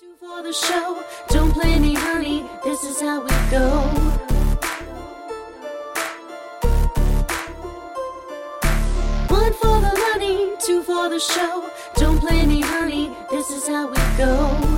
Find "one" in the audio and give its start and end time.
9.28-9.52